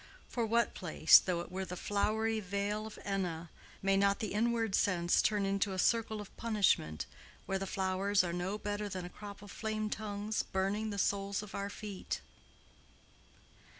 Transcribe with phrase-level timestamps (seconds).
[0.27, 3.51] For what place, though it were the flowery vale of Enna,
[3.83, 7.05] may not the inward sense turn into a circle of punishment
[7.45, 11.43] where the flowers are no better than a crop of flame tongues burning the soles
[11.43, 12.19] of our feet?